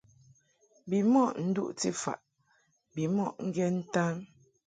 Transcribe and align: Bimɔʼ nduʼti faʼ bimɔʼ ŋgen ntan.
Bimɔʼ 0.89 1.29
nduʼti 1.47 1.89
faʼ 2.01 2.19
bimɔʼ 2.93 3.31
ŋgen 3.47 3.73
ntan. 3.83 4.15